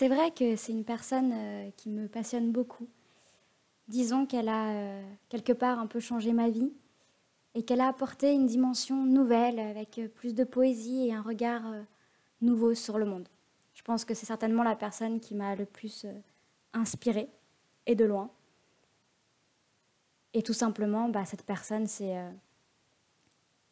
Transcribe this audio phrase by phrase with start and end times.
[0.00, 2.88] C'est vrai que c'est une personne euh, qui me passionne beaucoup.
[3.86, 6.72] Disons qu'elle a euh, quelque part un peu changé ma vie
[7.54, 11.60] et qu'elle a apporté une dimension nouvelle avec euh, plus de poésie et un regard
[12.40, 13.28] nouveau sur le monde.
[13.74, 16.06] Je pense que c'est certainement la personne qui m'a le plus
[16.72, 17.28] inspirée
[17.84, 18.30] et de loin.
[20.32, 22.16] Et tout simplement, bah, cette personne, c'est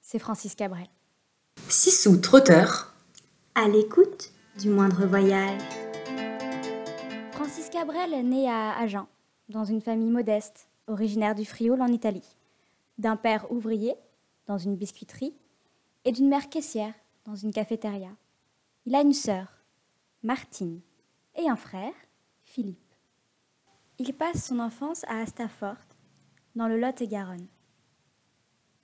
[0.03, 0.89] c'est Francis Cabrel.
[1.71, 2.93] Sissou Trotteur.
[3.55, 5.78] À l'écoute du moindre voyage.
[7.69, 9.07] Francis Cabrel est à Agen,
[9.51, 12.37] dans une famille modeste, originaire du Frioul en Italie,
[12.97, 13.95] d'un père ouvrier,
[14.47, 15.35] dans une biscuiterie,
[16.07, 16.95] et d'une mère caissière,
[17.27, 18.09] dans une cafétéria.
[18.87, 19.49] Il a une sœur,
[20.23, 20.81] Martine,
[21.35, 21.93] et un frère,
[22.45, 22.95] Philippe.
[23.99, 25.85] Il passe son enfance à Astafort,
[26.55, 27.49] dans le Lot-et-Garonne.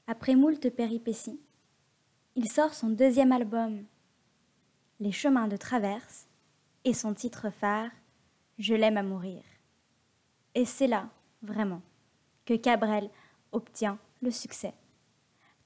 [0.06, 1.40] Après moult péripéties,
[2.34, 3.84] il sort son deuxième album,
[5.00, 6.26] Les chemins de traverse,
[6.84, 7.90] et son titre phare,
[8.58, 9.42] Je l'aime à mourir.
[10.54, 11.08] Et c'est là,
[11.42, 11.82] vraiment,
[12.44, 13.10] que Cabrel
[13.52, 14.74] obtient le succès.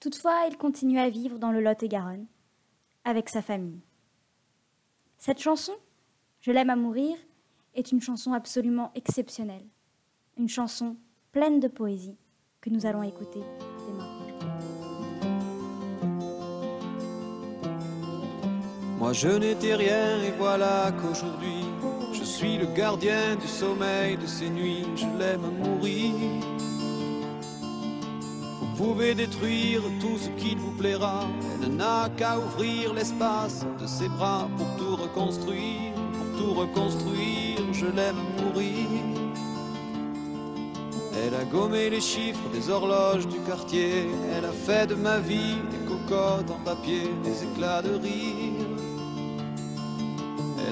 [0.01, 2.27] Toutefois, il continue à vivre dans le Lot-et-Garonne,
[3.05, 3.81] avec sa famille.
[5.19, 5.75] Cette chanson,
[6.41, 7.17] Je l'aime à mourir,
[7.75, 9.67] est une chanson absolument exceptionnelle,
[10.37, 10.97] une chanson
[11.33, 12.17] pleine de poésie
[12.61, 13.41] que nous allons écouter
[19.13, 21.65] Je n'étais rien et voilà qu'aujourd'hui
[22.13, 26.13] je suis le gardien du sommeil de ces nuits, je l'aime mourir.
[28.61, 31.27] Vous pouvez détruire tout ce qu'il vous plaira,
[31.63, 37.87] elle n'a qu'à ouvrir l'espace de ses bras pour tout reconstruire, pour tout reconstruire, je
[37.87, 38.89] l'aime mourir.
[41.25, 45.57] Elle a gommé les chiffres des horloges du quartier, elle a fait de ma vie
[45.71, 48.58] des cocottes en papier, des éclats de rire.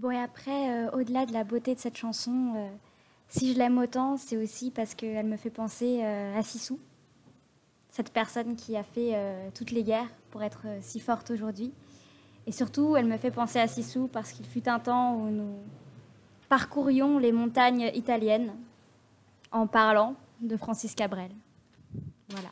[0.00, 2.68] Bon, et après, euh, au-delà de la beauté de cette chanson, euh,
[3.28, 6.80] si je l'aime autant, c'est aussi parce qu'elle me fait penser euh, à Sissou,
[7.90, 9.14] cette personne qui a fait
[9.52, 11.72] toutes les guerres pour être si forte aujourd'hui.
[12.46, 15.58] Et surtout, elle me fait penser à Sissou parce qu'il fut un temps où nous
[16.48, 18.54] parcourions les montagnes italiennes
[19.52, 21.32] en parlant de Francis Cabrel.
[22.30, 22.48] Voilà.